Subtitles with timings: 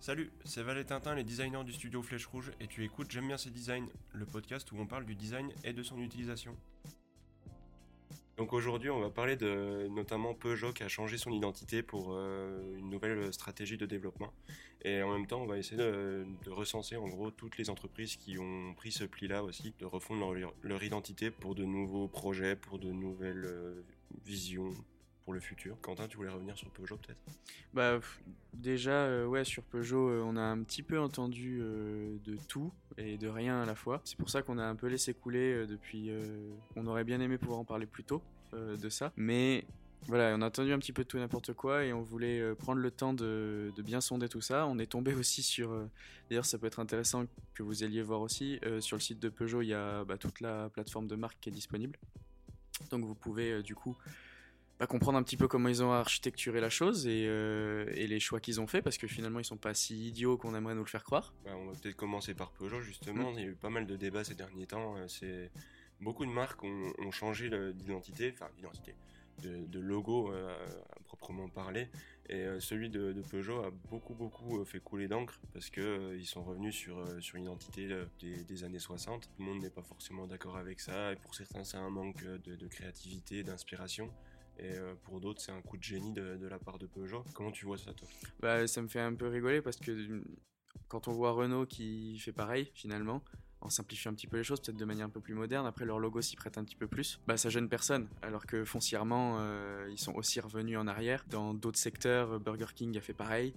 [0.00, 3.36] Salut, c'est Valet Tintin, les designers du studio Flèche Rouge, et tu écoutes J'aime bien
[3.36, 6.56] ces designs, le podcast où on parle du design et de son utilisation.
[8.36, 12.78] Donc aujourd'hui, on va parler de notamment Peugeot qui a changé son identité pour euh,
[12.78, 14.32] une nouvelle stratégie de développement.
[14.82, 18.38] Et en même temps, on va essayer de, recenser en gros toutes les entreprises qui
[18.38, 22.92] ont pris ce pli-là aussi, de refondre leur, identité pour de nouveaux projets, pour de
[22.92, 23.82] nouvelles euh,
[24.24, 24.72] visions,
[25.32, 25.76] le futur.
[25.80, 27.18] Quentin, tu voulais revenir sur Peugeot peut-être?
[27.74, 28.00] Bah
[28.54, 32.72] déjà, euh, ouais, sur Peugeot, euh, on a un petit peu entendu euh, de tout
[32.96, 34.00] et de rien à la fois.
[34.04, 36.10] C'est pour ça qu'on a un peu laissé couler depuis.
[36.76, 39.64] on aurait bien aimé pouvoir en parler plus tôt de ça, mais
[40.06, 42.80] voilà, on a entendu un petit peu de tout n'importe quoi et on voulait prendre
[42.80, 44.66] le temps de, bien sonder tout ça.
[44.66, 45.70] On est tombé aussi sur,
[46.28, 49.62] d'ailleurs ça peut être intéressant que vous alliez voir aussi, sur le site de Peugeot
[49.62, 51.98] il y a bah, toute la plateforme de marque qui est disponible.
[52.90, 53.96] Donc vous pouvez du coup
[54.78, 58.38] bah, comprendre un petit peu comment ils ont architecturé la chose euh, et, les choix
[58.38, 60.88] qu'ils ont fait parce que finalement ils sont pas si idiots qu'on aimerait nous le
[60.88, 61.34] faire croire.
[61.44, 63.32] Bah, on va peut-être commencer par Peugeot justement.
[63.32, 63.34] Mm.
[63.34, 64.96] Il y a eu pas mal de débats ces derniers temps.
[64.96, 65.50] Euh, c'est
[66.00, 68.94] beaucoup de marques ont, changé d'identité, enfin d'identité,
[69.42, 70.54] de, logo euh,
[70.90, 71.88] à proprement parler.
[72.28, 76.76] Et celui de, Peugeot a beaucoup beaucoup fait couler d'encre parce que ils sont revenus
[76.76, 77.88] sur sur une identité
[78.20, 79.22] des, des, années 60.
[79.22, 82.22] Tout le monde n'est pas forcément d'accord avec ça et pour certains c'est un manque
[82.22, 84.08] de créativité, d'inspiration.
[84.58, 87.24] Et euh, pour d'autres, c'est un coup de génie de, la part de Peugeot.
[87.34, 88.08] Comment tu vois ça, toi?
[88.40, 90.22] Bah, Ça me fait un peu rigoler parce que
[90.88, 93.22] quand on voit Renault qui fait pareil, finalement,
[93.60, 95.66] en simplifiant un petit peu les choses, peut-être de manière un peu plus moderne.
[95.66, 97.20] Après, leur logo s'y prête un petit peu plus.
[97.26, 101.24] Bah, ça gêne personne, alors que foncièrement, euh, ils sont aussi revenus en arrière.
[101.28, 103.54] Dans d'autres secteurs, Burger King a fait pareil.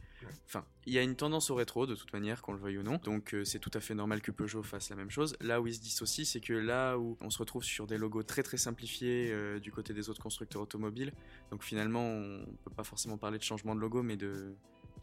[0.47, 2.83] Enfin, il y a une tendance au rétro, de toute manière, qu'on le veuille ou
[2.83, 2.99] non.
[3.03, 5.35] Donc, euh, c'est tout à fait normal que Peugeot fasse la même chose.
[5.41, 8.23] Là où ils se dissocient, c'est que là où on se retrouve sur des logos
[8.23, 11.13] très très simplifiés euh, du côté des autres constructeurs automobiles,
[11.52, 14.55] donc finalement, on peut pas forcément parler de changement de logo, mais de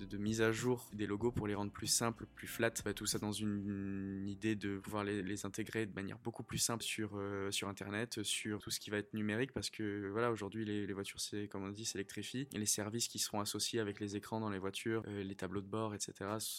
[0.04, 2.72] de, mise à jour des logos pour les rendre plus simples, plus flat.
[2.84, 6.82] Bah, tout ça dans une, idée de pouvoir les, intégrer de manière beaucoup plus simple
[6.82, 10.64] sur, euh, sur Internet, sur tout ce qui va être numérique, parce que voilà, aujourd'hui,
[10.64, 12.48] les, voitures, c'est comme on dit, s'électrifient.
[12.54, 15.60] Et les services qui seront associés avec les écrans dans les voitures, euh, les tableaux
[15.60, 16.12] de bord, etc.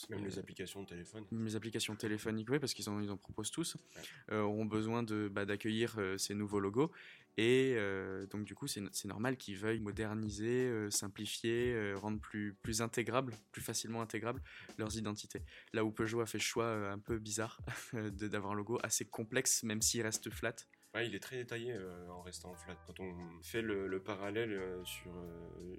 [0.09, 1.25] Même les applications de téléphone.
[1.31, 3.77] Les applications téléphoniques, oui, parce qu'ils en, ils en proposent tous,
[4.31, 6.91] euh, auront besoin bah, d'accueillir ces nouveaux logos.
[7.41, 7.77] Et
[8.31, 14.01] donc, du coup, c'est, normal qu'ils veuillent moderniser, simplifier, rendre plus, plus intégrable plus facilement
[14.01, 14.41] intégrables
[14.77, 15.43] leurs identités.
[15.73, 17.59] Là où Peugeot a fait le choix euh, un peu bizarre
[17.93, 20.55] d'avoir un logo assez complexe, même s'il reste flat.
[20.95, 22.75] Ouais, il est très détaillé euh, en restant flat.
[22.87, 23.13] Quand on
[23.43, 25.11] fait le, parallèle euh, sur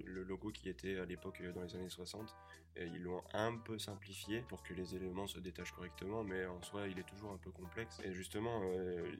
[0.04, 2.34] le logo qui était à l'époque dans les années 60,
[2.76, 6.86] ils l'ont un peu simplifié pour que les éléments se détachent correctement, mais en soi,
[6.86, 7.98] il est toujours un peu complexe.
[8.04, 8.62] Et justement,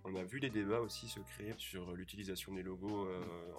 [0.05, 3.09] on a vu des débats aussi se créer sur l'utilisation des logos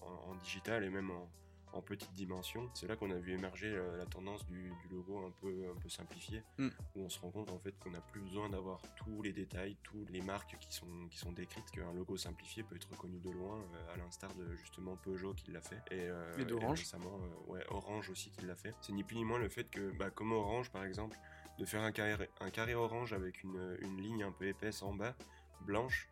[0.01, 1.29] en, digital et même en,
[1.73, 2.69] en petite dimension.
[2.73, 5.89] C'est là qu'on a vu émerger euh, la tendance du, logo un peu, un peu
[5.89, 6.69] simplifié, mm.
[6.95, 9.77] où on se rend compte en fait qu'on n'a plus besoin d'avoir tous les détails,
[9.83, 13.29] toutes les marques qui sont, qui sont décrites, qu'un logo simplifié peut être reconnu de
[13.29, 15.81] loin, euh, à l'instar de justement Peugeot qui l'a fait.
[15.91, 16.79] Et, euh, d'Orange.
[16.79, 18.73] récemment, ouais, Orange aussi qui l'a fait.
[18.81, 21.17] C'est ni plus ni moins le fait que, bah, comme Orange par exemple,
[21.57, 24.93] de faire un carré, un carré orange avec une, une ligne un peu épaisse en
[24.93, 25.15] bas,
[25.61, 26.10] blanche,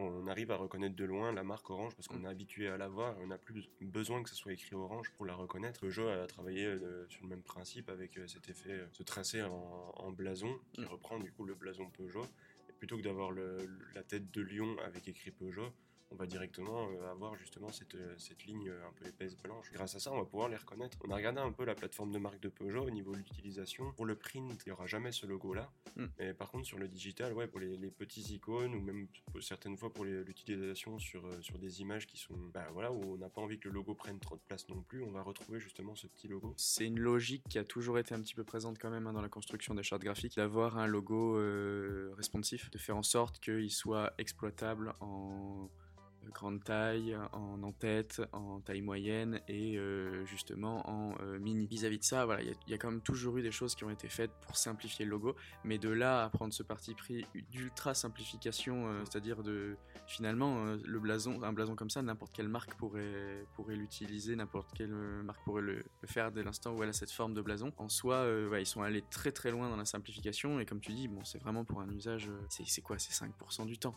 [0.00, 2.88] on arrive à reconnaître de loin la marque Orange parce qu'on est habitué à la
[2.88, 5.80] voir et on n'a plus besoin que ce soit écrit Orange pour la reconnaître.
[5.80, 9.42] Peugeot a travaillé euh, sur le même principe avec euh, cet effet, euh, ce tracé
[9.42, 10.86] en, blason qui mm.
[10.86, 12.24] reprend du coup le blason Peugeot.
[12.68, 15.72] Et plutôt que d'avoir la tête de lion avec écrit Peugeot,
[16.10, 19.70] on va directement euh, avoir justement cette, euh, cette ligne euh, un peu épaisse blanche.
[19.72, 20.98] Grâce à ça, on va pouvoir les reconnaître.
[21.04, 23.92] On a regardé un peu la plateforme de marque de Peugeot au niveau de l'utilisation.
[23.92, 25.70] Pour le print, il n'y aura jamais ce logo-là.
[25.96, 26.06] Hmm.
[26.18, 29.08] Mais par contre, sur le digital, ouais, pour les, petits icônes ou même
[29.40, 33.28] certaines fois pour l'utilisation sur, sur des images qui sont, bah, voilà, où on n'a
[33.28, 35.94] pas envie que le logo prenne trop de place non plus, on va retrouver justement
[35.96, 36.54] ce petit logo.
[36.56, 39.20] C'est une logique qui a toujours été un petit peu présente quand même hein, dans
[39.20, 41.36] la construction des chartes graphiques, d'avoir un logo
[42.14, 45.68] responsif, de faire en sorte qu'il soit exploitable en
[46.28, 51.66] grande taille, en en-tête, en taille moyenne et euh, justement en euh, mini.
[51.66, 53.90] Vis-à-vis de ça, voilà, il y, a quand même toujours eu des choses qui ont
[53.90, 57.94] été faites pour simplifier le logo, mais de là à prendre ce parti pris d'ultra
[57.94, 63.46] simplification, euh, c'est-à-dire de finalement le blason, un blason comme ça, n'importe quelle marque pourrait
[63.54, 67.34] pourrait l'utiliser, n'importe quelle marque pourrait le, faire dès l'instant où elle a cette forme
[67.34, 67.72] de blason.
[67.76, 68.26] En soi,
[68.58, 71.38] ils sont allés très très loin dans la simplification et comme tu dis, bon, c'est
[71.38, 73.96] vraiment pour un usage, c'est quoi, c'est 5% du temps.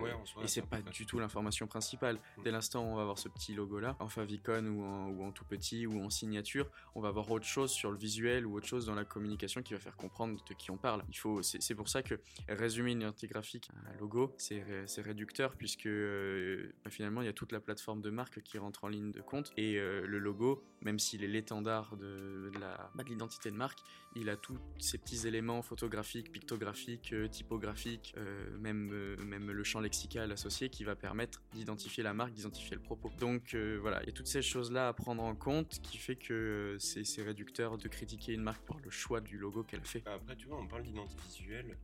[0.00, 2.16] ouais, et c'est pas du tout l'information principale.
[2.38, 2.42] Mm.
[2.44, 5.32] Dès l'instant où on va avoir ce petit logo-là, en favicon ou en, ou en
[5.32, 8.66] tout petit ou en signature, on va avoir autre chose sur le visuel ou autre
[8.66, 11.04] chose dans la communication qui va faire comprendre de qui on parle.
[11.08, 14.62] Il faut, c'est c'est pour ça que résumer une identité graphique à un logo, c'est
[14.62, 18.42] ré- c'est réducteur puisque euh, bah, finalement il y a toute la plateforme de marque
[18.42, 22.50] qui rentre en ligne de compte et euh, le logo, même s'il est l'étendard de,
[22.60, 23.78] bah, de l'identité de marque,
[24.16, 29.80] il a tous ces petits éléments photographiques, pictographiques, euh, typographiques, euh, même, même le champ
[29.80, 33.10] lexical associé qui va permettre d'identifier la marque, d'identifier le propos.
[33.18, 36.16] Donc euh, voilà, il y a toutes ces choses-là à prendre en compte qui fait
[36.16, 40.06] que euh, c'est réducteur de critiquer une marque pour le choix du logo qu'elle fait.
[40.06, 41.76] Après, tu vois, on parle d'identité visuelle,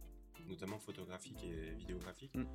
[0.49, 2.35] notamment photographique et vidéographique.
[2.35, 2.47] Mm.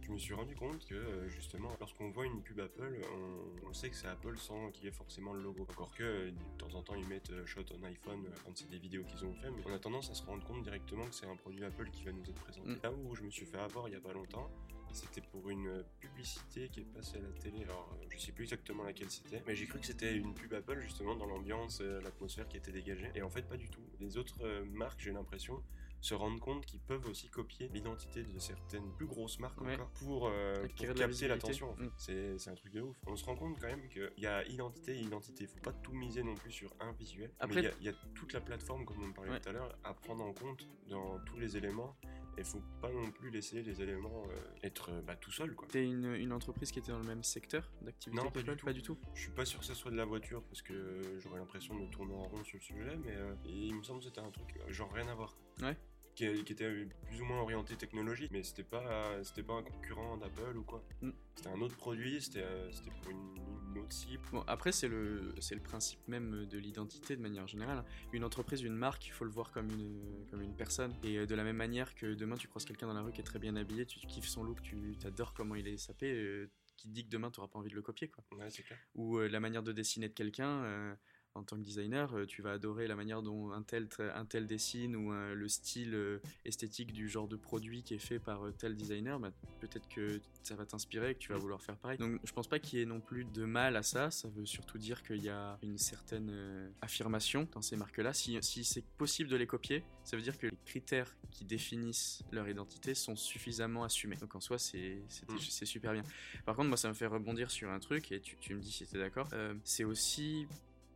[0.00, 3.72] Je me suis rendu compte que euh, justement, lorsqu'on voit une pub Apple, on, on
[3.74, 5.66] sait que c'est Apple sans qu'il y ait forcément le logo.
[5.68, 9.04] Encore que de temps en temps, ils mettent shot on iPhone quand c'est des vidéos
[9.04, 11.36] qu'ils ont fait, mais on a tendance à se rendre compte directement que c'est un
[11.36, 12.68] produit Apple qui va nous être présenté.
[12.68, 12.80] Mm.
[12.82, 14.50] Là où je me suis fait avoir il y a pas longtemps,
[14.92, 17.62] c'était pour une publicité qui est passée à la télé.
[17.64, 20.52] Alors, euh, je sais plus exactement laquelle c'était, mais j'ai cru que c'était une pub
[20.54, 23.10] Apple justement dans l'ambiance, euh, l'atmosphère qui était dégagée.
[23.14, 23.82] Et en fait, pas du tout.
[24.00, 25.62] Les autres euh, marques, j'ai l'impression,
[26.00, 29.74] se rendent compte qu'ils peuvent aussi copier l'identité de certaines plus grosses marques Ouais.
[29.74, 31.70] encore pour, euh, pour capter l'attention.
[31.72, 32.12] en fait.
[32.12, 32.36] Mm.
[32.38, 32.96] C'est un truc de ouf.
[33.08, 35.48] On se rend compte quand même qu'il y a identité et identité.
[35.48, 37.32] Faut pas tout miser non plus sur un visuel.
[37.40, 39.40] Après- Mais il y a- il y, a toute la plateforme, comme on parlait Ouais.
[39.40, 41.96] tout à l'heure, à prendre en compte dans tous les éléments.
[42.38, 45.66] Et faut pas non plus laisser les éléments euh, être euh, bah, tout seul quoi.
[45.68, 48.66] T'es une, une entreprise qui était dans le même secteur d'activité Non, pas du tout.
[48.66, 48.96] Pas du tout.
[49.14, 51.86] Je suis pas sûr que ça soit de la voiture parce que j'aurais l'impression de
[51.90, 54.56] tourner en rond sur le sujet, mais euh, il me semble que c'était un truc
[54.60, 55.36] euh, genre rien à voir.
[55.62, 55.76] Ouais.
[56.18, 60.16] Qui, qui était plus ou moins orienté technologique, mais c'était pas c'était pas un concurrent
[60.16, 60.82] d'Apple ou quoi.
[61.00, 61.10] Mm.
[61.36, 63.36] C'était un autre produit, c'était euh, c'était pour une,
[63.70, 64.24] une autre cible.
[64.32, 67.84] Bon, après, c'est le, c'est le principe même de l'identité de manière générale.
[68.12, 70.92] Une entreprise, une marque, il faut le voir comme une, comme une personne.
[71.04, 73.20] Et euh, de la même manière que demain, tu croises quelqu'un dans la rue qui
[73.20, 76.50] est très bien habillé, tu kiffes son look, tu adores comment il est sapé, euh,
[76.76, 78.08] qui te dit que demain, tu n'auras pas envie de le copier.
[78.08, 78.24] Quoi.
[78.36, 78.78] Ouais, c'est clair.
[78.96, 80.64] Ou euh, la manière de dessiner de quelqu'un.
[80.64, 80.94] euh,
[81.38, 84.46] en tant que designer, euh, tu vas adorer la manière dont un tel, un tel
[84.46, 88.40] dessine ou euh, le style euh, esthétique du genre de produit qui est fait par
[88.58, 89.18] tel designer.
[89.18, 89.30] bah,
[89.60, 91.98] Peut-être que ça va t'inspirer et que tu vas vouloir faire pareil.
[91.98, 94.10] Donc je pense pas qu'il y ait non plus de mal à ça.
[94.10, 98.12] Ça veut surtout dire qu'il y a une certaine affirmation dans ces marques-là.
[98.12, 102.22] Si, si c'est possible de les copier, ça veut dire que les critères qui définissent
[102.32, 104.16] leur identité sont suffisamment assumés.
[104.16, 105.38] Donc en soi, c'est Mm.
[105.38, 106.02] c'est super bien.
[106.44, 108.70] Par contre, moi, ça me fait rebondir sur un truc, et tu, tu me dis
[108.72, 109.28] si tu es d'accord.
[109.32, 110.46] Euh, c'est aussi,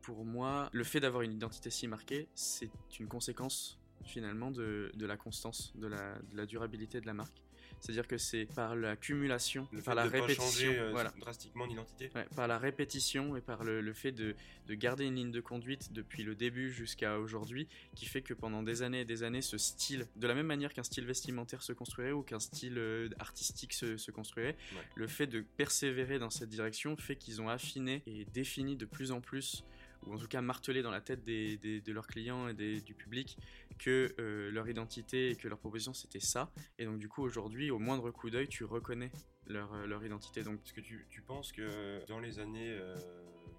[0.02, 2.70] pour moi, le fait d'avoir une identité si marquée, c'est
[3.00, 7.42] une conséquence finalement de, de la constance, de la, de la durabilité de la marque.
[7.80, 11.12] C'est-à-dire que c'est par l'accumulation, par la de pas répétition, changer euh, voilà.
[11.18, 12.10] drastiquement d'identité.
[12.14, 14.36] Ouais, par la répétition et par le, le fait de,
[14.68, 17.66] de garder une ligne de conduite depuis le début jusqu'à aujourd'hui,
[17.96, 20.72] qui fait que pendant des années et des années, ce style, de la même manière
[20.72, 24.82] qu'un style vestimentaire se construirait ou qu'un style euh, artistique se, se construirait, Ouais.
[24.94, 29.10] le fait de persévérer dans cette direction fait qu'ils ont affiné et défini de plus
[29.10, 29.64] en plus
[30.06, 32.80] ou en tout cas martelé dans la tête des, des- de leurs clients et des-
[32.80, 33.38] du public
[33.78, 36.50] que euh, leur identité et que leur proposition c'était ça.
[36.78, 39.10] Et donc du coup aujourd'hui, au moindre coup d'œil, tu reconnais
[39.46, 40.42] leur, euh, leur identité.
[40.42, 42.96] Donc Est-ce que tu, tu penses que dans les années euh,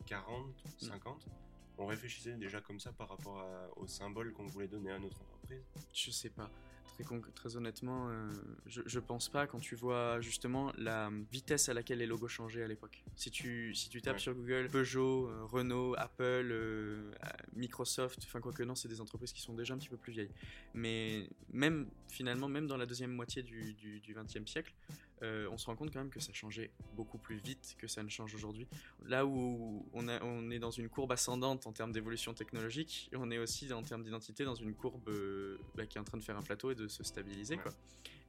[0.05, 0.45] 40,
[0.81, 0.85] Mm.
[0.85, 1.27] 50,
[1.77, 5.19] on réfléchissait déjà comme ça par rapport à- au symbole qu'on voulait donner à notre
[5.21, 5.63] entreprise?
[5.93, 6.49] Je sais pas.
[7.35, 8.31] Très, honnêtement, euh,
[8.65, 12.63] je, je pense pas quand tu vois justement la vitesse à laquelle les logos changeaient
[12.63, 13.03] à l'époque.
[13.15, 14.19] Si tu, si tu tapes Ouais.
[14.19, 16.21] sur Google Peugeot, euh, Renault, Apple,
[16.51, 17.11] euh,
[17.55, 20.31] Microsoft, enfin quoique non, c'est des entreprises qui sont déjà un petit peu plus vieilles.
[20.73, 24.73] Mais même finalement, même dans la deuxième moitié du, du, du 20e siècle,
[25.23, 28.03] euh, on se rend compte quand même que ça changeait beaucoup plus vite que ça
[28.03, 28.67] ne change aujourd'hui.
[29.05, 33.31] Là où on, a- on est dans une courbe ascendante en termes d'évolution technologique, on
[33.31, 36.23] est aussi en termes d'identité dans une courbe euh, bah, qui est en train de
[36.23, 37.55] faire un plateau et de se stabiliser.
[37.55, 37.61] Ouais.
[37.63, 37.71] Quoi.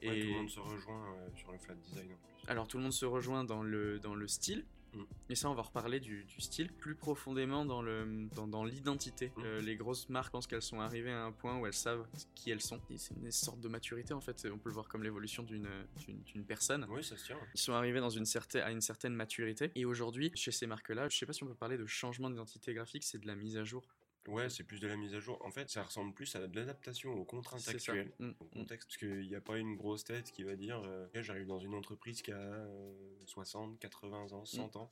[0.02, 2.48] Ouais, Et Tout le monde se rejoint euh, sur le flat design en plus.
[2.50, 4.64] alors tout le monde se rejoint dans le, dans le style.
[4.94, 5.04] Mm.
[5.30, 9.32] Et ça, on va reparler du, du style plus profondément dans le dans, dans l'identité.
[9.36, 9.42] Mm.
[9.44, 12.50] Euh, les grosses marques pensent qu'elles sont arrivées à un point où elles savent qui
[12.50, 12.80] elles sont.
[12.96, 14.46] C'est une sorte de maturité en fait.
[14.52, 16.86] On peut le voir comme l'évolution d'une d'une- d'une personne.
[16.90, 17.38] Oui, ça se tient.
[17.54, 19.70] Ils sont arrivés dans une certaine, à une certaine maturité.
[19.74, 22.74] Et aujourd'hui, chez ces marques-là, je sais pas si on peut parler de changement d'identité
[22.74, 23.82] graphique, c'est de la mise à jour.
[24.28, 25.38] Ouais, c'est plus de la mise à jour.
[25.44, 28.12] En fait, ça ressemble plus à de l'adaptation aux contraintes actuelles.
[28.18, 28.48] Mm, Au mm.
[28.50, 31.46] contexte, parce qu'il n'y a pas une grosse tête qui va dire euh, Ok, j'arrive
[31.46, 32.94] dans une entreprise qui a euh,
[33.26, 34.90] 60, 80 ans, 100 ans,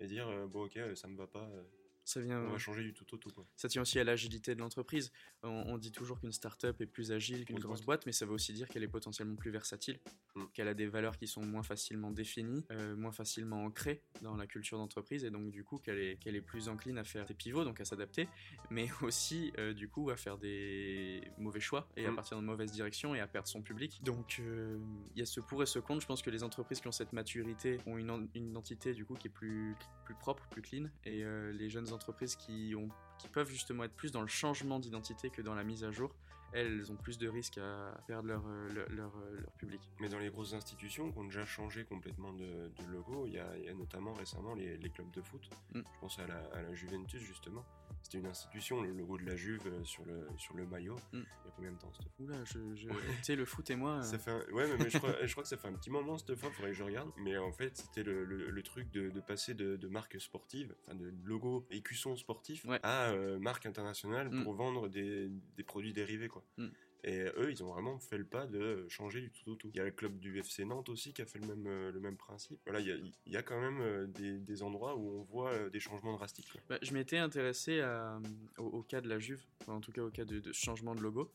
[0.00, 1.62] et dire euh, bon, ok, euh, ça me va pas, euh,
[2.04, 2.40] Ça vient.
[2.42, 3.30] On va changer du tout au tout.
[3.30, 3.46] Quoi.
[3.56, 5.12] Ça tient aussi à l'agilité de l'entreprise.
[5.44, 8.32] On, on dit toujours qu'une start-up est plus agile qu'une Grosse boîte, mais ça veut
[8.32, 9.98] aussi dire qu'elle est potentiellement plus versatile,
[10.34, 10.44] Mm.
[10.54, 14.46] qu'elle a des valeurs qui sont moins facilement définies, euh, moins facilement ancrées dans la
[14.46, 17.34] culture d'entreprise, et donc du coup qu'elle est, qu'elle est plus encline à faire des
[17.34, 18.28] pivots, donc à s'adapter,
[18.70, 22.16] mais aussi euh, du coup à faire des mauvais choix et à Mm.
[22.16, 24.00] partir de mauvaises directions et à perdre son public.
[24.02, 24.78] Donc euh,
[25.14, 26.00] il y a ce pour et ce contre.
[26.00, 29.04] Je pense que les entreprises qui ont cette maturité ont une, en- une identité du
[29.04, 32.88] coup qui est plus, plus propre, plus clean, et euh, les jeunes entreprises qui, ont,
[33.18, 36.14] qui peuvent justement être plus dans le changement d'identité que dans la mise à jour,
[36.52, 39.80] elles ont plus de risques à perdre leur, euh, leur, leur, euh, leur public.
[40.00, 43.38] Mais dans les grosses institutions qui ont déjà changé complètement de, de logo, il y,
[43.38, 45.48] a, il y a notamment récemment les, les clubs de foot.
[45.74, 45.80] Mm.
[45.80, 47.64] Je pense à la, à la Juventus justement.
[48.02, 50.96] C'était une institution, le logo de la Juve euh, sur le, sur le maillot.
[51.12, 51.18] Mm.
[51.18, 52.12] Il y a combien de temps cette fois?
[52.18, 52.88] Oula, je, je...
[52.88, 53.98] tu sais, le foot et moi.
[53.98, 55.72] euh, Ça fait un- Ouais, mais, mais je, crois, je crois que ça fait un
[55.74, 57.10] petit moment cette fois, faudrait que je regarde.
[57.18, 60.74] Mais en fait, c'était le, le- le truc de, de passer de, de marque sportive,
[60.82, 62.80] enfin de logo écusson sportif, Ouais.
[62.82, 64.44] à euh, marque internationale Mm.
[64.44, 66.44] pour vendre des, des produits dérivés, quoi.
[66.58, 66.66] Mm.
[67.04, 69.70] Et eux, ils ont vraiment fait le pas de changer du tout au tout.
[69.74, 71.90] Il y a le club du FC Nantes aussi qui a fait le même, euh,
[71.90, 72.60] le même principe.
[72.64, 72.94] Voilà, il y a,
[73.26, 76.12] il y a quand même euh, des, des endroits où on voit euh, des changements
[76.16, 76.52] drastiques.
[76.68, 78.20] Bah, je m'étais intéressé à-
[78.58, 80.94] au, au cas de la Juve, enfin, en tout cas au cas de, de changement
[80.94, 81.32] de logo,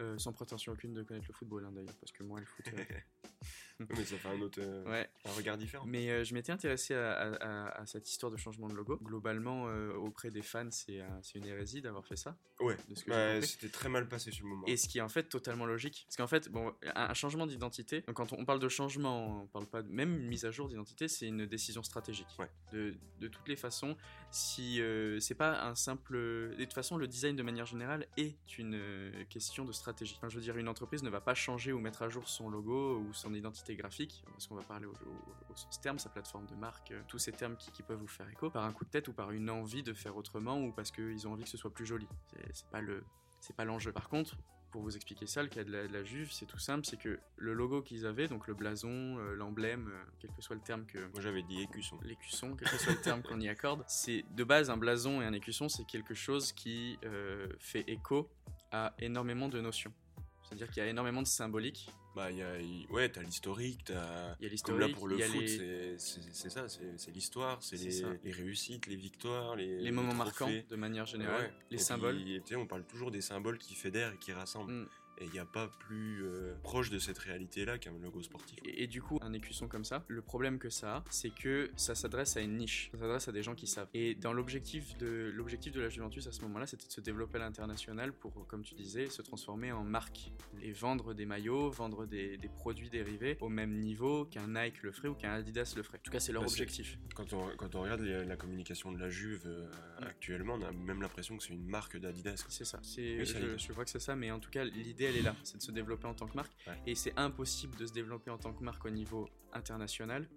[0.00, 2.64] euh, sans prétention aucune de connaître le football hein, d'ailleurs, parce que moi le foot.
[2.72, 2.82] euh,
[3.88, 5.08] mais ça fait un autre euh, ouais.
[5.24, 5.84] un regard différent.
[5.86, 7.34] Mais euh, je m'étais intéressé à, à-
[7.68, 8.98] à- à cette histoire de changement de logo.
[9.02, 11.00] Globalement, euh, auprès des fans, c'est
[11.34, 12.36] une hérésie d'avoir fait ça.
[12.60, 12.76] Ouais,
[13.40, 14.66] c'était très mal passé sur le moment.
[14.66, 16.04] Et ce qui est en fait totalement logique.
[16.08, 19.66] Parce qu'en fait, bon, un, un changement d'identité, quand on parle de changement, on parle
[19.66, 22.28] pas de, même une mise à jour d'identité, c'est une décision stratégique.
[22.38, 22.50] Ouais.
[22.72, 23.96] De, de toutes les façons,
[24.30, 24.82] si
[25.20, 26.18] c'est pas un simple.
[26.18, 28.78] De toute façon, le design de manière générale est une
[29.30, 30.14] question de stratégie.
[30.18, 32.50] Enfin, je veux dire, une entreprise ne va pas changer ou mettre à jour son
[32.50, 36.08] logo ou son identité graphique, parce qu'on va parler au, au- au sens terme, sa
[36.10, 38.72] plateforme de marque, euh, tous ces termes qui, qui peuvent vous faire écho, par un
[38.72, 41.44] coup de tête ou par une envie de faire autrement ou parce qu'ils ont envie
[41.44, 42.06] que ce soit plus joli.
[42.28, 43.04] C'est- C'est pas le,
[43.40, 43.92] c'est pas l'enjeu.
[43.92, 44.36] Par contre,
[44.70, 46.96] pour vous expliquer ça, le cas de la, de la Juve, c'est tout simple, c'est
[46.96, 50.62] que le logo qu'ils avaient, donc le blason, euh, l'emblème, euh, quel que soit le
[50.62, 51.98] terme que Moi j'avais dit écusson.
[52.04, 55.24] l'écusson, quel que soit le terme qu'on y accorde, c'est de base un blason et
[55.24, 58.30] un écusson, c'est quelque chose qui euh, fait écho
[58.70, 59.92] à énormément de notions.
[60.44, 61.90] C'est-à-dire qu'il y a énormément de symbolique.
[62.16, 62.48] Bah, y a,
[62.90, 64.34] ouais, t'as l'historique, t'as.
[64.64, 67.76] Comme là pour le foot, les, c'est- ça, c'est l'histoire, c'est
[68.24, 71.52] les, réussites, les victoires, les, les moments marquants de manière générale, Ouais.
[71.70, 72.18] les Et symboles.
[72.44, 74.72] puis, on parle toujours des symboles qui fédèrent et qui rassemblent.
[74.72, 74.88] Mm.
[75.20, 78.58] Et il n'y a pas plus euh, proche de cette réalité-là qu'un logo sportif.
[78.64, 81.70] Et, et du coup, un écusson comme ça, le problème que ça a, c'est que
[81.76, 83.88] ça s'adresse à une niche, ça s'adresse à des gens qui savent.
[83.92, 87.36] Et dans l'objectif de l'objectif de la Juventus à ce moment-là, c'était de se développer
[87.36, 92.06] à l'international pour, comme tu disais, se transformer en marque et vendre des maillots, vendre
[92.06, 95.82] des, des produits dérivés au même niveau qu'un Nike le ferait ou qu'un Adidas le
[95.82, 95.98] ferait.
[95.98, 96.98] En tout cas, c'est leur Bah, objectif.
[97.14, 99.68] Quand on, quand on regarde les- la communication de la Juve euh,
[100.00, 102.42] actuellement, on a même l'impression que c'est une marque d'Adidas.
[102.48, 102.80] C'est ça.
[102.82, 103.56] Je, Adidas.
[103.58, 105.36] je vois que c'est ça, mais en tout cas, l'idée, elle est là.
[105.44, 106.52] C'est de se développer en tant que marque.
[106.66, 106.78] Ouais.
[106.86, 110.28] Et c'est impossible de se développer en tant que marque au niveau international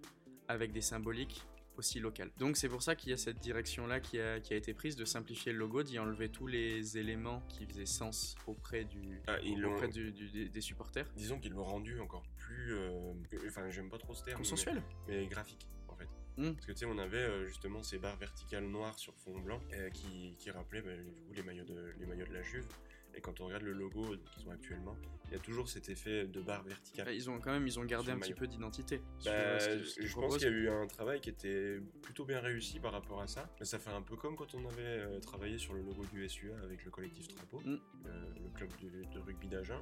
[0.48, 1.42] avec des symboliques
[1.76, 2.30] aussi locales.
[2.38, 4.94] Donc c'est pour ça qu'il y a cette direction-là qui a, qui a été prise
[4.94, 9.38] de simplifier le logo, d'y enlever tous les éléments qui faisaient sens auprès, du, Ah,
[9.42, 11.10] ils l'ont- auprès du- du- des, supporters.
[11.16, 12.74] Disons qu'ils l'ont rendu encore plus.
[12.74, 13.12] euh,
[13.48, 14.38] Enfin, j'aime pas trop ce terme.
[14.38, 16.08] Consensuel Mais, mais graphique, en fait.
[16.36, 16.52] Mm.
[16.52, 19.60] Parce que tu sais, on avait euh, justement ces barres verticales noires sur fond blanc
[19.72, 22.68] euh, qui, qui rappelaient bah, du coup, les, maillots de, les maillots de la Juve.
[23.16, 26.26] Et quand on regarde le logo qu'ils ont actuellement, il y a toujours cet effet
[26.26, 27.06] de barre verticale.
[27.06, 29.00] Bah, Ils ont quand même ils ont gardé un petit peu d'identité.
[29.24, 32.80] Bah, euh, je pense qu'il y a eu un travail qui était plutôt bien réussi
[32.80, 33.48] par rapport à ça.
[33.60, 36.28] Mais ça fait un peu comme quand on avait euh, travaillé sur le logo du
[36.28, 37.76] SUA avec le collectif Trapo, Mm.
[38.04, 39.80] le, le club de, de rugby d'Agen.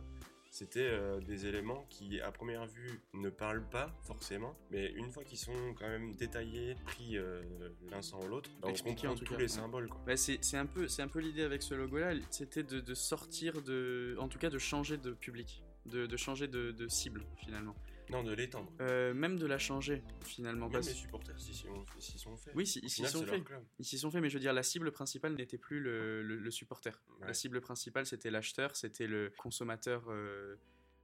[0.55, 5.25] C'était euh, des éléments qui, à première vue, ne parlent pas forcément, mais une fois
[5.25, 7.43] qu'ils sont quand même détaillés, pris euh,
[7.91, 9.41] l'un sans l'autre, bah, on Expliqués, comprend en tout tous cas.
[9.41, 9.89] les symboles.
[9.89, 10.03] Quoi.
[10.07, 12.95] Bah, c'est c'est un peu, c'est un peu l'idée avec ce logo-là, c'était de, de
[12.95, 17.25] sortir de, en tout cas de changer de public, de, de changer de, de cible
[17.39, 17.75] finalement,
[18.13, 18.71] Non, de l'étendre.
[18.81, 20.67] Euh, même de la changer finalement.
[20.67, 22.53] Même parce- les supporters s'y sont, s'y sont faits.
[22.55, 23.43] Oui, si- ils s'y sont faits.
[23.79, 26.37] Ils s'y sont fait, mais je veux dire la cible principale n'était plus le, le-
[26.39, 27.01] le supporter.
[27.21, 27.27] Ouais.
[27.27, 30.05] La cible principale c'était l'acheteur, c'était le consommateur.
[30.11, 30.57] euh,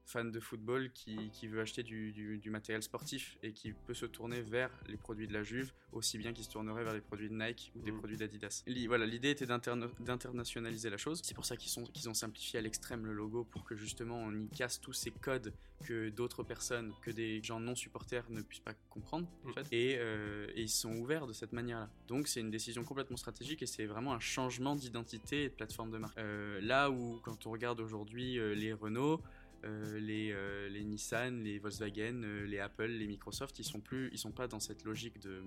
[0.08, 3.92] fan de football qui, qui veut acheter du, du- du matériel sportif et qui peut
[3.92, 7.00] se tourner vers les produits de la Juve aussi bien qu'il se tournerait vers les
[7.02, 7.98] produits de Nike ou des Mhm.
[7.98, 8.62] produits d'Adidas.
[8.86, 11.20] Voilà, l'idée était d'interna- d'internationaliser la chose.
[11.24, 14.48] C'est pour ça qu'ils ont simplifié à l'extrême le logo pour que justement on y
[14.48, 15.52] casse tous ces codes
[15.84, 19.66] que d'autres personnes, que des gens non supporters ne puissent pas comprendre en fait.
[19.72, 21.88] Et, euh, et ils sont ouverts de cette manière-là.
[22.08, 25.90] Donc c'est une décision complètement stratégique et c'est vraiment un changement d'identité et de plateforme
[25.90, 26.18] de marque.
[26.18, 29.20] Euh, là où quand on regarde aujourd'hui euh, les Renault,
[29.64, 34.08] euh, les, euh, les Nissan, les Volkswagen, euh, les Apple, les Microsoft, ils sont plus,
[34.12, 35.42] ils sont pas dans cette logique de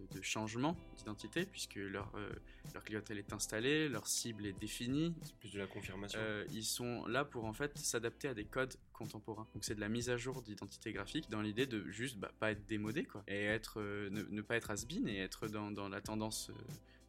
[0.00, 2.30] de, changement d'identité, puisque leur, euh,
[2.74, 5.14] leur clientèle est installée, leur cible est définie.
[5.22, 6.18] C'est plus de la confirmation.
[6.22, 9.46] Euh, ils sont là pour en fait s'adapter à des codes contemporains.
[9.54, 12.50] Donc c'est de la mise à jour d'identité graphique dans l'idée de juste bah, pas
[12.52, 16.50] être démodé quoi, et être, ne, pas être has-been et être dans, dans la tendance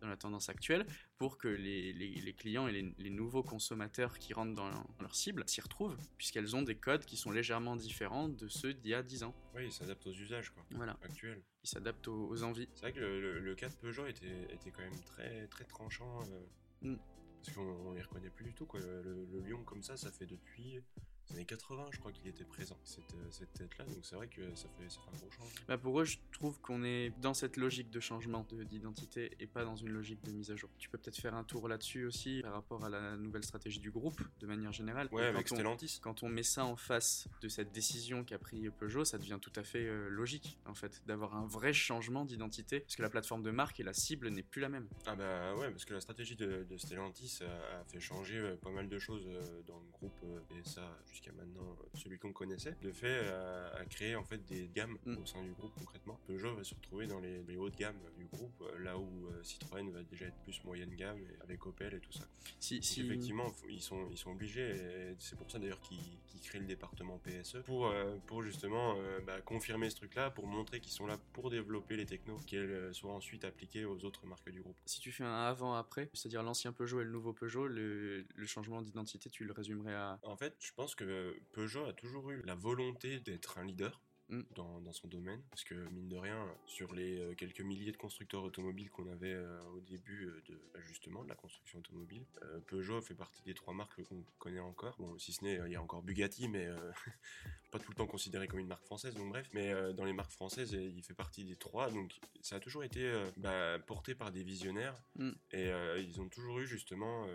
[0.01, 0.85] dans la tendance actuelle
[1.17, 5.61] pour que les, les, clients et les, nouveaux consommateurs qui rentrent dans leur cible s'y
[5.61, 9.23] retrouvent, puisqu'elles ont des codes qui sont légèrement différents de ceux d'il y a 10
[9.23, 9.35] ans.
[9.55, 10.97] Oui, ils s'adaptent aux usages quoi, voilà.
[11.01, 11.41] actuels.
[11.67, 12.69] Ils s'adaptent aux, envies.
[12.75, 16.21] C'est vrai que le, le, cas de Peugeot était, était quand même très, très tranchant.
[16.21, 16.97] Euh, mm.
[17.43, 18.65] Parce qu'on les reconnaît plus du tout.
[18.65, 18.79] Quoi.
[18.79, 20.81] Le, le, lion comme ça, ça fait depuis
[21.29, 23.85] les années 80, je crois qu'il était présent, cette, euh, cette tête-là.
[23.85, 25.65] Donc c'est vrai que ça fait, ça fait un gros changement.
[25.67, 29.65] Bah pour eux, je trouve qu'on est dans cette logique de changement d'identité et pas
[29.65, 30.69] dans une logique de mise à jour?
[30.77, 33.91] Tu peux peut-être faire un tour là-dessus aussi par rapport à la nouvelle stratégie du
[33.91, 35.09] groupe de manière générale.
[35.11, 35.99] Ouais, avec Stellantis.
[36.01, 39.53] Quand on met ça en face de cette décision qu'a pris Peugeot, ça devient tout
[39.55, 43.43] à fait euh, logique en fait d'avoir un vrai changement d'identité parce que la plateforme
[43.43, 44.87] de marque et la cible n'est plus la même.
[45.05, 48.87] Ah bah ouais, parce que la stratégie de, Stellantis a, fait changer euh, pas mal
[48.87, 49.27] de choses
[49.65, 54.23] dans le groupe et ça jusqu'à maintenant celui qu'on connaissait, de fait à, créer en
[54.23, 55.17] fait des gammes mm.
[55.17, 56.19] au sein du groupe concrètement.
[56.27, 59.43] Peugeot va se retrouver dans les, les hautes gammes du groupe, euh, là où euh,
[59.43, 62.25] Citroën va déjà être plus moyenne gamme avec Opel et tout ça.
[62.59, 63.01] Si, si...
[63.01, 67.63] Effectivement, ils sont, ils sont obligés, c'est pour ça d'ailleurs qu'ils créent le département PSE,
[67.65, 71.95] pour, euh, pour justement bah, confirmer ce truc-là, pour montrer qu'ils sont là pour développer
[71.95, 74.77] les technos, qu'elles soient ensuite appliquées aux autres marques du groupe.
[74.85, 78.81] Si tu fais un avant-après, c'est-à-dire l'ancien Peugeot et le nouveau Peugeot, le, le changement
[78.81, 80.19] d'identité, tu le résumerais à...
[80.23, 84.01] En fait, je pense que Peugeot a toujours eu la volonté d'être un leader.
[84.29, 84.41] Mm.
[84.55, 88.43] Dans, son domaine parce que mine de rien sur les euh, quelques milliers de constructeurs
[88.43, 92.25] automobiles qu'on avait euh, au début euh, de bah, justement de la construction automobile
[92.67, 95.75] Peugeot fait partie des trois marques qu'on connaît encore bon si ce n'est il y
[95.75, 96.67] a encore Bugatti mais
[97.71, 100.31] pas tout le temps considéré comme une marque française donc bref mais dans les marques
[100.31, 104.43] françaises il fait partie des trois donc ça a toujours été bah, porté par des
[104.43, 105.31] visionnaires mm.
[105.51, 107.27] et ils ont toujours eu justement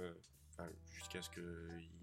[0.92, 1.42] jusqu'à ce qu'ils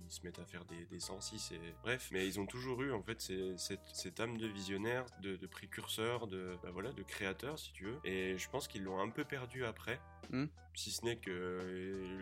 [0.10, 2.10] se mettent à faire des, des 106 et bref.
[2.12, 6.70] Mais ils ont toujours eu en fait cette, âme de visionnaire de, précurseur de bah
[6.72, 8.00] voilà de créateur si tu veux.
[8.04, 10.00] Et je pense qu'ils l'ont un peu perdu après.
[10.32, 10.46] Hmm.
[10.76, 11.32] si ce n'est que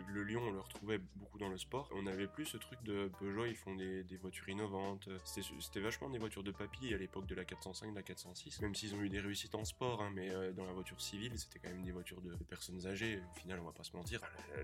[0.08, 1.90] le Lyon on le retrouvait beaucoup dans le sport.
[1.92, 5.10] On n'avait plus ce truc de Peugeot ils font des, voitures innovantes.
[5.24, 8.74] C'était vachement des voitures de papy à l'époque de la 405 de la 406 même
[8.74, 11.58] s'ils ont eu des réussites en sport hein, mais euh, dans la voiture civile c'était
[11.58, 13.20] quand même des voitures de, personnes âgées.
[13.30, 14.20] Au final on va pas se mentir.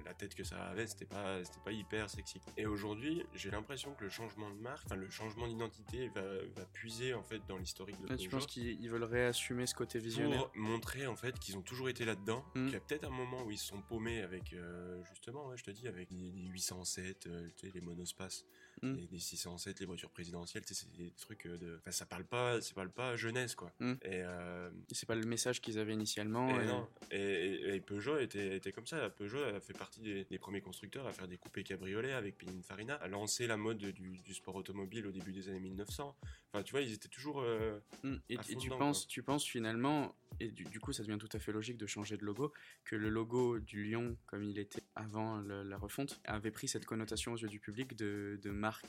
[0.06, 2.40] La, tête que ça avait c'était pas pas hyper sexy.
[2.56, 7.14] Et aujourd'hui, j'ai l'impression que le changement de marque, enfin le changement d'identité va, puiser
[7.14, 10.56] en fait dans l'historique de ah, Tu penses qu'ils veulent réassumer ce côté visionnaire Pour
[10.56, 12.64] montrer en fait qu'ils ont toujours été là-dedans, hmm.
[12.64, 15.64] qu'il y a peut-être un moment où ils se sont paumés avec, euh, justement, je
[15.64, 18.45] te dis, avec les, 807, euh, les monospaces.
[18.82, 21.76] Les, 607, les voitures présidentielles, c'est des trucs euh, de.
[21.78, 23.73] Enfin, ça parle pas, ça parle pas jeunesse, quoi.
[23.80, 23.95] Hmm.
[24.02, 24.23] Et,
[24.93, 26.49] c'est pas le message qu'ils avaient initialement.
[26.60, 26.89] Et, Non.
[27.10, 29.10] Et, Peugeot était, était comme ça.
[29.10, 32.95] Peugeot a fait partie des, des premiers constructeurs à faire des coupés cabriolet avec Pininfarina,
[32.95, 36.17] a lancé la mode du, sport automobile au début des années 1900.
[36.52, 37.41] Enfin, tu vois, ils étaient toujours.
[37.41, 38.17] Euh, mm.
[38.28, 41.78] et, tu, penses, tu penses finalement, et du, coup, ça devient tout à fait logique
[41.78, 42.52] de changer de logo,
[42.84, 47.32] que le logo du lion, comme il était avant la refonte, avait pris cette connotation
[47.32, 48.39] aux yeux du public de,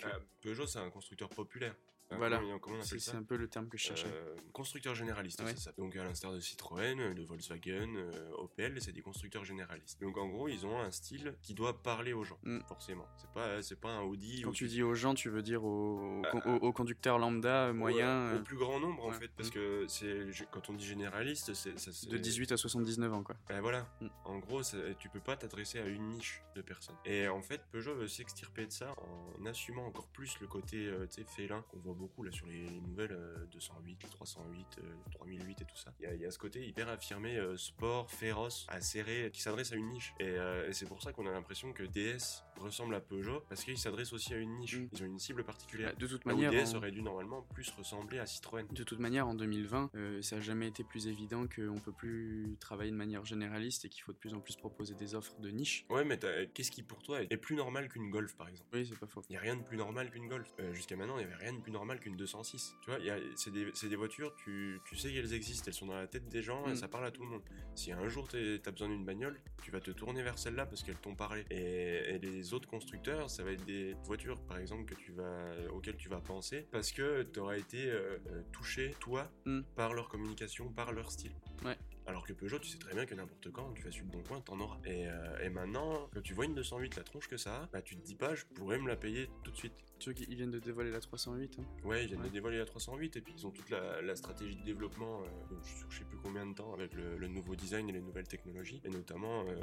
[0.05, 1.75] Euh, Peugeot, c'est un constructeur populaire.
[2.11, 2.41] Voilà,
[2.83, 4.07] c'est un peu le terme que je cherchais.
[4.07, 5.71] Euh, constructeur généraliste, c'est ça.
[5.77, 9.99] Donc à l'instar de Citroën, de Volkswagen, euh, Opel, c'est des constructeurs généralistes.
[10.01, 12.59] Donc en gros, ils ont un style qui doit parler aux gens, mm.
[12.67, 13.07] forcément.
[13.17, 14.41] C'est pas, c'est pas un Audi.
[14.43, 18.39] Quand tu dis aux gens, tu veux dire aux, bah, conducteurs lambda, moyens.
[18.39, 19.53] Au, plus grand nombre en fait, parce mm.
[19.53, 21.73] que c'est quand on dit généraliste, c'est
[22.09, 23.35] de 18 à 79 ans quoi.
[23.49, 23.87] Ben voilà.
[24.01, 24.07] Mm.
[24.25, 24.61] En gros,
[24.99, 26.95] tu peux pas t'adresser à une niche de personnes.
[27.05, 31.07] Et en fait, Peugeot veut s'extirper de ça en assumant encore plus le côté euh,
[31.27, 33.17] félin qu'on voit beaucoup là sur les, nouvelles
[33.51, 34.79] 208, 308,
[35.11, 35.93] 3008 et tout ça.
[35.99, 39.89] Il y, a, ce côté hyper affirmé euh, sport féroce, acéré, qui s'adresse à une
[39.89, 40.13] niche.
[40.21, 43.77] Euh, et, c'est pour ça qu'on a l'impression que DS ressemble à Peugeot parce qu'il
[43.77, 44.77] s'adresse aussi à une niche.
[44.77, 44.89] Mm.
[44.91, 45.91] Ils ont une cible particulière.
[45.91, 48.67] Bah, de toute manière, DS aurait dû normalement plus ressembler à Citroën.
[48.71, 52.55] De toute manière, en 2020, euh, ça n'a jamais été plus évident qu'on peut plus
[52.59, 55.49] travailler de manière généraliste et qu'il faut de plus en plus proposer des offres de
[55.49, 55.85] niche.
[55.89, 56.19] Ouais, mais
[56.53, 58.69] qu'est-ce qui pour toi est plus normal qu'une Golf par exemple?
[58.73, 59.21] Oui, c'est pas faux.
[59.29, 60.53] Il y a rien de plus normal qu'une Golf.
[60.73, 62.75] Jusqu'à maintenant, il y avait rien de plus normal qu'une 206.
[62.81, 62.99] Tu vois,
[63.35, 66.41] c'est des, des, voitures, tu, tu sais qu'elles existent, elles sont dans la tête des
[66.41, 66.75] gens et mm.
[66.75, 67.43] ça parle à tout le monde.
[67.75, 70.97] Si un jour t'as besoin d'une bagnole, tu vas te tourner vers celle-là parce qu'elles
[70.97, 71.45] t'ont parlé.
[71.51, 75.97] Et, les autres constructeurs, ça va être des voitures, par exemple, que tu vas, auxquelles
[75.97, 78.17] tu vas penser parce que tu auras été euh,
[78.51, 79.61] touché, toi, mm.
[79.75, 81.33] par leur communication, par leur style.
[81.63, 81.77] Ouais.
[82.07, 84.21] Alors que Peugeot, tu sais très bien que n'importe quand, tu vas sur le bon
[84.21, 84.77] coin, t'en auras.
[84.85, 87.81] Et, euh, et maintenant, quand tu vois une 208, la tronche que ça a, bah
[87.81, 89.73] tu te dis pas, je pourrais me la payer tout de suite.
[89.97, 91.57] Tu vois qu'ils viennent de dévoiler la 308.
[91.59, 91.63] hein.
[91.83, 92.27] Ouais, ils viennent Ouais.
[92.29, 95.61] de dévoiler la 308 et puis ils ont toute la, la stratégie de développement euh,
[95.61, 98.27] sur je sais plus combien de temps avec le, le nouveau design et les nouvelles
[98.27, 99.55] technologies et notamment euh,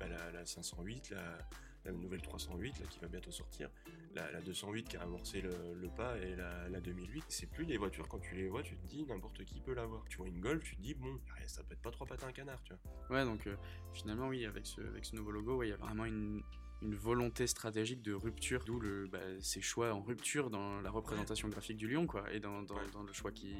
[0.00, 1.38] bah, la, la 508, la,
[1.84, 3.70] la nouvelle 308 là, qui va bientôt sortir,
[4.14, 7.24] la, la 208 qui a amorcé le, le pas et la, la 2008.
[7.28, 10.04] C'est plus des voitures quand tu les vois, tu te dis n'importe qui peut l'avoir.
[10.08, 12.26] Tu vois une Golf, tu te dis bon, ça peut être pas trois pattes à
[12.26, 13.16] un canard, tu vois.
[13.16, 13.54] Ouais, donc euh,
[13.92, 16.42] finalement, oui, avec ce, avec ce nouveau logo, ouais, il y a vraiment une,
[16.82, 21.48] une volonté stratégique de rupture, d'où le, bah, ces choix en rupture dans la représentation
[21.48, 22.82] graphique du lion, quoi, et dans, dans, Ouais.
[22.92, 23.54] dans le choix qui,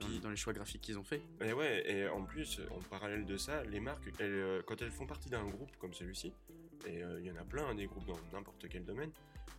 [0.00, 1.22] dans, Puis- dans les choix graphiques qu'ils ont fait.
[1.40, 4.90] Et ouais, et en plus, en parallèle de ça, les marques, elles, euh, quand elles
[4.90, 6.32] font partie d'un groupe comme celui-ci,
[6.86, 9.10] et euh, il y en a plein, hein, des groupes dans n'importe quel domaine,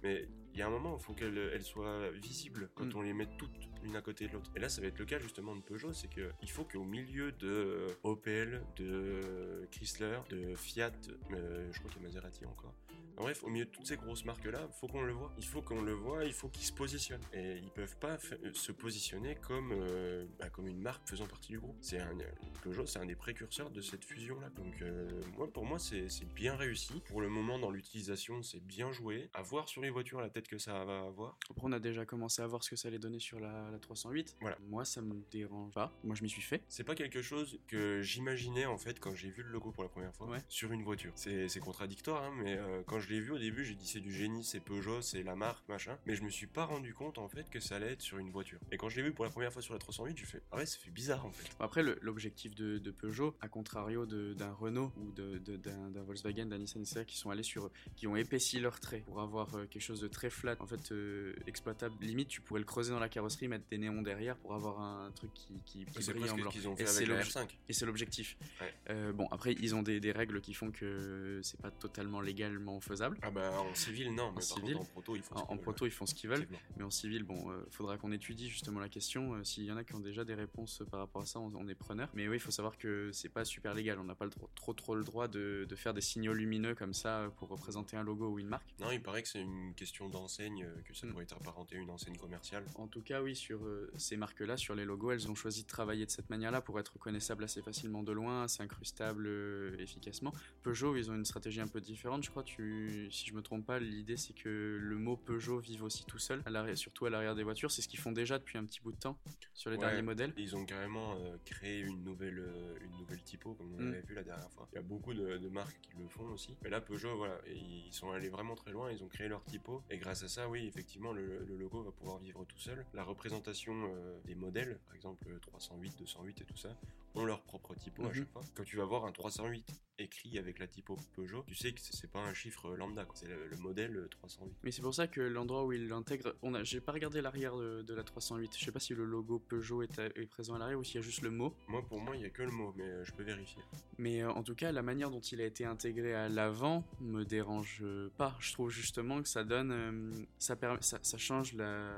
[0.03, 2.97] mais il y a un moment où il faut qu'elles elles soient visibles quand Mm.
[2.97, 4.51] on les met toutes l'une à côté de l'autre.
[4.55, 7.31] Et là, ça va être le cas justement de Peugeot, c'est qu'il faut qu'au milieu
[7.31, 10.91] de euh, Opel, de Chrysler, de Fiat,
[11.31, 12.73] euh, je crois qu'il y a Maserati encore.
[13.15, 15.31] Bref, au milieu de toutes ces grosses marques-là, faut qu'on le voit.
[15.37, 17.21] Il faut qu'on le voit, il faut qu'ils se positionnent.
[17.33, 21.51] Et ils peuvent pas euh, se positionner comme, euh, bah, comme une marque faisant partie
[21.53, 21.77] du groupe.
[21.81, 22.15] C'est un,
[22.63, 24.49] Peugeot, c'est un des précurseurs de cette fusion-là.
[24.49, 27.01] Donc, euh, moi, pour moi, c'est bien réussi.
[27.07, 29.29] Pour le moment, dans l'utilisation, c'est bien joué.
[29.33, 31.37] À voir sur les voitures la tête que ça va avoir.
[31.49, 33.79] Après, on a déjà commencé à voir ce que ça allait donner sur la, la
[33.79, 34.37] 308.
[34.41, 34.57] Voilà.
[34.67, 35.91] Moi, ça me dérange pas.
[36.03, 36.63] Moi, je m'y suis fait.
[36.67, 39.89] C'est pas quelque chose que j'imaginais en fait quand j'ai vu le logo pour la
[39.89, 40.39] première fois Ouais.
[40.49, 41.11] sur une voiture.
[41.15, 43.99] C'est c'est contradictoire, hein, mais euh, quand je l'ai vu au début, j'ai dit c'est
[43.99, 45.97] du génie, c'est Peugeot, c'est la marque, machin.
[46.05, 48.31] Mais je me suis pas rendu compte en fait que ça allait être sur une
[48.31, 48.59] voiture.
[48.71, 50.57] Et quand je l'ai vu pour la première fois sur la 308, j'ai fait ah
[50.57, 51.49] ouais, ça fait bizarre en fait.
[51.59, 57.03] Après, l'objectif de, de Peugeot, à contrario d'un Renault ou d'un Volkswagen, d'un Nissan, etc.,
[57.05, 60.07] qui sont allés sur, qui ont épaissi leurs traits pour avoir euh, quelque chose de
[60.07, 61.95] très flat, en fait, euh, exploitable.
[62.01, 65.11] Limite, tu pourrais le creuser dans la carrosserie, mettre des néons derrière pour avoir un
[65.11, 66.49] truc qui, qui, qui brille en blanc.
[66.49, 67.47] ont Et fait c'est avec la l'obje- R5.
[67.69, 68.37] Et c'est l'objectif.
[68.61, 68.73] Ouais.
[68.89, 72.79] Euh, bon, après, ils ont des, des règles qui font que c'est pas totalement légalement
[72.79, 72.94] faisable.
[73.21, 75.43] Ah bah en civil non, mais par civil, contre en proto ils font En, ce
[75.43, 76.37] en qu'ils veulent, proto, ils font ce qu'ils veulent.
[76.43, 76.73] effectivement.
[76.77, 79.33] Mais en civil, bon, euh, faudra qu'on étudie justement la question.
[79.35, 81.51] Euh, S'il y en a qui ont déjà des réponses par rapport à ça, on,
[81.55, 82.09] on est preneur.
[82.13, 83.99] Mais oui, il faut savoir que c'est pas super légal.
[83.99, 86.75] On n'a pas le dro- trop trop le droit de, de faire des signaux lumineux
[86.75, 88.73] comme ça euh, pour représenter un logo ou une marque.
[88.79, 91.11] Non, il paraît que c'est une question d'enseigne, euh, que ça Mm.
[91.11, 92.65] pourrait être apparenté à une enseigne commerciale.
[92.75, 95.67] En tout cas, oui, sur euh, ces marques-là, sur les logos, elles ont choisi de
[95.67, 100.33] travailler de cette manière-là pour être reconnaissables assez facilement de loin, assez incrustables euh, efficacement.
[100.63, 102.43] Peugeot, ils ont une stratégie un peu différente, je crois.
[102.43, 106.19] Tu, si je me trompe pas, l'idée c'est que le mot Peugeot vive aussi tout
[106.19, 107.71] seul, à surtout à l'arrière des voitures.
[107.71, 109.17] C'est ce qu'ils font déjà depuis un petit bout de temps
[109.53, 109.85] sur les Ouais.
[109.85, 110.33] derniers modèles.
[110.37, 113.87] Ils ont carrément euh, créé une nouvelle, euh, une nouvelle typo, comme on Mm.
[113.87, 114.67] avait vu la dernière fois.
[114.71, 116.57] Il y a beaucoup de, de marques qui le font aussi.
[116.63, 119.83] Mais là, Peugeot, voilà, ils sont allés vraiment très loin, ils ont créé leur typo.
[119.89, 122.85] Et grâce à ça, oui, effectivement, le, le logo va pouvoir vivre tout seul.
[122.93, 126.75] La représentation euh, des modèles, par exemple 308, 208 et tout ça,
[127.15, 128.13] ont leur propre typo à Mhm.
[128.15, 128.41] chaque fois.
[128.55, 129.65] Quand tu vas voir un 308
[129.99, 133.47] écrit avec la typo Peugeot, tu sais que c'est pas un chiffre lambda, c'est le,
[133.49, 134.51] le modèle euh, 308.
[134.63, 137.55] Mais c'est pour ça que l'endroit où ils l'intègrent, on a, j'ai pas regardé l'arrière
[137.57, 138.55] de, de la 308.
[138.57, 140.95] Je sais pas si le logo Peugeot est, à- est présent à l'arrière ou s'il
[140.95, 141.53] y a juste le mot.
[141.67, 143.61] Moi, pour moi, il y a que le mot, mais euh, je peux vérifier.
[143.97, 147.23] Mais euh, en tout cas, la manière dont il a été intégré à l'avant me
[147.23, 148.35] dérange euh, pas.
[148.39, 151.91] Je trouve justement que ça donne, euh, ça, permet, ça, ça change la,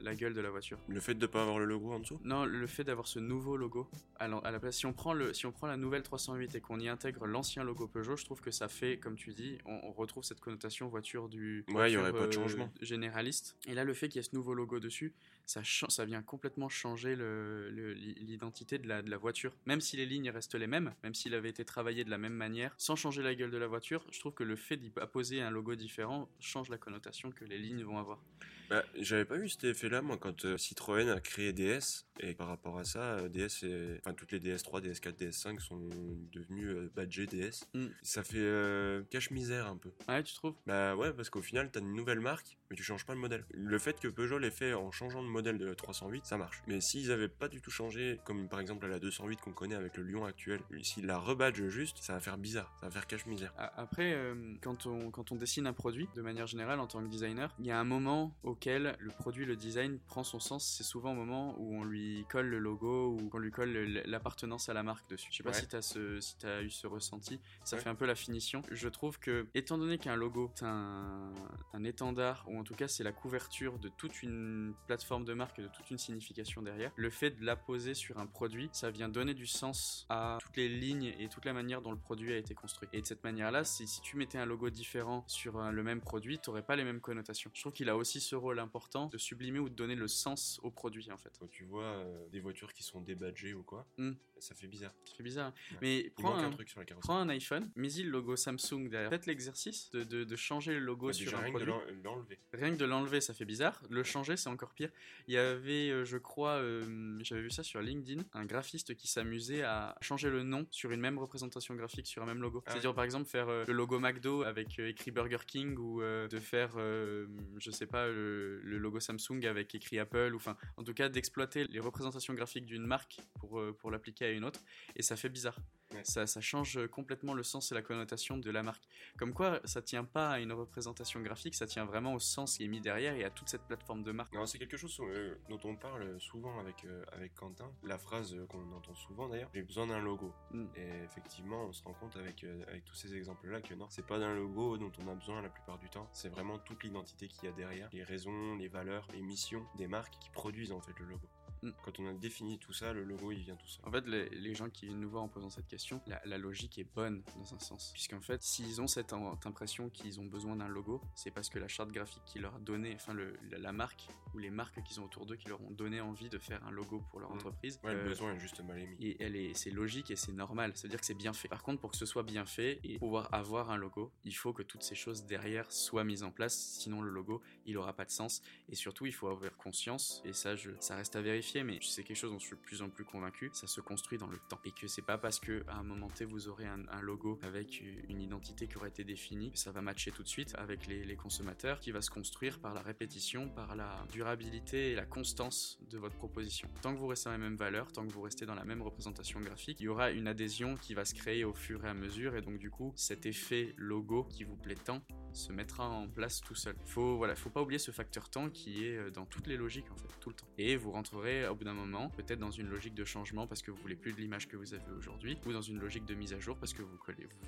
[0.00, 0.78] la gueule de la voiture.
[0.88, 2.20] Le fait de pas avoir le logo en dessous?
[2.24, 5.12] Non, le fait d'avoir ce nouveau logo à la, à la place, si on prend
[5.12, 8.24] le, si on prend la nouvelle 308 et qu'on y intègre l'ancien logo Peugeot, je
[8.24, 11.90] trouve que ça fait, comme tu dis, on, on retrouve cette connotation voiture du Ouais,
[11.90, 12.72] il y voiture, aurait pas de euh, changement.
[12.80, 13.56] généraliste.
[13.66, 15.12] Et là, le fait qu'il y ait ce nouveau logo dessus,
[15.48, 19.56] ça, vient complètement changer le- le- l'identité de la, de la voiture.
[19.66, 22.34] Même si les lignes restent les mêmes, même s'il avait été travaillé de la même
[22.34, 25.40] manière, sans changer la gueule de la voiture, je trouve que le fait d'y apposer
[25.40, 28.22] un logo différent change la connotation que les lignes vont avoir.
[28.70, 32.04] Bah, j'avais pas eu cet effet-là, moi, quand euh, Citroën a créé DS.
[32.20, 33.64] Et par rapport à ça, euh, DS,
[34.00, 35.88] enfin, toutes les DS3, DS4, DS5 sont
[36.32, 37.64] devenues euh, badgées DS.
[37.72, 37.86] Mm.
[38.02, 39.90] Ça fait euh, cache-misère un peu.
[40.06, 40.54] Ouais, tu trouves?
[40.66, 43.46] Bah ouais, parce qu'au final, t'as une nouvelle marque, mais tu changes pas le modèle.
[43.52, 46.62] Le fait que Peugeot l'ait fait en changeant de modèle de la 308, ça marche.
[46.66, 49.74] Mais s'ils avaient pas du tout changé, comme par exemple à la 208 qu'on connaît
[49.74, 53.06] avec le Lyon actuel, s'ils la rebadgent juste, ça va faire bizarre, ça va faire
[53.06, 53.52] cache-misère.
[53.56, 57.08] Après, euh, quand, on, quand on dessine un produit, de manière générale, en tant que
[57.08, 60.74] designer, il y a un moment auquel le produit, le design prend son sens.
[60.76, 64.02] C'est souvent au moment où on lui colle le logo ou qu'on lui colle le-
[64.06, 65.28] l'appartenance à la marque dessus.
[65.30, 65.56] Je sais pas Ouais.
[65.60, 67.40] si tu as, ce, si as eu ce ressenti.
[67.64, 67.82] Ça Ouais.
[67.82, 68.62] fait un peu la finition.
[68.70, 71.32] Je trouve que, étant donné qu'un logo est un,
[71.74, 75.58] un étendard, ou en tout cas c'est la couverture de toute une plateforme de marque
[75.58, 79.08] et de toute une signification derrière, le fait de l'apposer sur un produit, ça vient
[79.08, 82.36] donner du sens à toutes les lignes et toute la manière dont le produit a
[82.36, 82.88] été construit.
[82.92, 86.00] Et de cette manière-là, si, si tu mettais un logo différent sur un- le même
[86.00, 87.50] produit, tu pas les mêmes connotations.
[87.54, 90.58] Je trouve qu'il a aussi ce rôle important de sublimer ou de donner le sens
[90.64, 91.32] au produit en fait.
[91.38, 94.08] Quand tu vois euh, des voitures qui sont débadgées ou quoi, Mm.
[94.08, 94.16] Hmm.
[94.40, 94.92] Ça fait bizarre.
[95.04, 95.52] Ça fait bizarre.
[95.72, 95.78] Ouais.
[95.82, 97.08] Mais prends un, un, truc sur la carrosserie.
[97.08, 99.10] prends un iPhone, mets-y le logo Samsung derrière.
[99.10, 101.64] Faites l'exercice de, de- de changer le logo Bah, sur déjà, un rien que de
[101.64, 101.94] produit.
[102.04, 102.38] l'en- l'enlever.
[102.52, 103.82] Rien que de l'enlever, ça fait bizarre.
[103.90, 104.90] Le changer, c'est encore pire.
[105.26, 109.08] Il y avait, euh, je crois, euh, j'avais vu ça sur LinkedIn, un graphiste qui
[109.08, 112.62] s'amusait à changer le nom sur une même représentation graphique sur un même logo.
[112.66, 116.00] Ah C'est-à-dire, par exemple, faire euh, le logo McDo avec euh, écrit Burger King ou
[116.00, 120.32] de faire, je sais pas, le, le logo Samsung avec écrit Apple.
[120.32, 124.30] Ou enfin, en tout cas, d'exploiter les représentations graphiques d'une marque pour, pour l'appliquer à
[124.30, 124.60] une autre.
[124.96, 125.58] Et ça fait bizarre.
[125.94, 126.04] Ouais.
[126.04, 128.86] Ça, ça change complètement le sens et la connotation de la marque.
[129.16, 132.64] Comme quoi, ça tient pas à une représentation graphique, ça tient vraiment au sens qui
[132.64, 134.34] est mis derrière et à toute cette plateforme de marque.
[134.46, 137.70] C'est quelque chose euh, dont on parle souvent avec, euh, avec Quentin.
[137.82, 140.32] La phrase euh, qu'on entend souvent d'ailleurs, j'ai besoin d'un logo.
[140.50, 140.66] Mm.
[140.76, 144.06] Et effectivement, on se rend compte avec, euh, avec tous ces exemples-là que non, c'est
[144.06, 146.08] pas d'un logo dont on a besoin la plupart du temps.
[146.12, 149.86] C'est vraiment toute l'identité qu'il y a derrière, les raisons, les valeurs, les missions des
[149.86, 151.28] marques qui produisent en fait le logo.
[151.62, 151.70] Mm.
[151.84, 153.84] Quand on a défini tout ça, le logo il vient tout seul.
[153.86, 156.38] En fait, les, les gens qui viennent nous voir en posant cette question, la, la
[156.38, 157.90] logique est bonne dans un sens.
[157.92, 159.12] Puisqu'en fait, s'ils ont cette,
[159.44, 162.58] impression qu'ils ont besoin d'un logo, c'est parce que la charte graphique qui leur a
[162.58, 165.60] donné, enfin le- la, la marque ou les marques qu'ils ont autour d'eux qui leur
[165.62, 167.34] ont donné envie de faire un logo pour leur Mm.
[167.34, 168.96] entreprise, Ouais, le euh, besoin est juste mal émis.
[169.00, 170.72] et elle est, c'est logique et c'est normal.
[170.74, 171.48] C'est-à-dire que c'est bien fait.
[171.48, 174.52] Par contre, pour que ce soit bien fait et pouvoir avoir un logo, il faut
[174.52, 176.56] que toutes ces choses derrière soient mises en place.
[176.78, 178.42] Sinon, le logo, il aura pas de sens.
[178.68, 180.20] Et surtout, il faut avoir conscience.
[180.24, 182.60] Et ça, je, ça reste à vérifier, mais c'est quelque chose dont je suis de
[182.60, 183.50] plus en plus convaincu.
[183.52, 184.60] Ça se construit dans le temps.
[184.64, 187.82] Et que c'est pas parce que à un moment T, vous aurez un, logo avec
[188.08, 191.80] une identité qui aura été définie, ça va matcher tout de suite avec les, consommateurs,
[191.80, 196.16] qui va se construire par la répétition, par la durabilité et la constance de votre
[196.16, 196.68] proposition.
[196.82, 198.82] Tant que vous restez dans les mêmes valeurs, tant que vous restez dans la même
[198.82, 201.94] représentation graphique, il y aura une adhésion qui va se créer au fur et à
[201.94, 206.08] mesure, et donc du coup, cet effet logo qui vous plaît tant se mettra en
[206.08, 206.76] place tout seul.
[206.84, 209.90] Faut voilà, faut pas oublier ce facteur temps qui est euh, dans toutes les logiques
[209.90, 210.48] en fait, tout le temps.
[210.58, 213.70] Et vous rentrerez au bout d'un moment peut-être dans une logique de changement parce que
[213.70, 216.32] vous voulez plus de l'image que vous avez aujourd'hui, ou dans une logique de mise
[216.32, 216.98] à jour parce que vous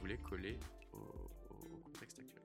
[0.00, 0.58] voulez coller
[0.92, 0.98] au,
[1.50, 2.42] au contexte actuel.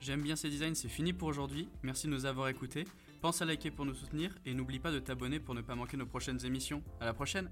[0.00, 1.68] J'aime bien ces designs, c'est fini pour aujourd'hui.
[1.82, 2.84] Merci de nous avoir écoutés.
[3.20, 5.96] Pense à liker pour nous soutenir et n'oublie pas de t'abonner pour ne pas manquer
[5.96, 6.82] nos prochaines émissions.
[7.00, 7.50] À la prochaine!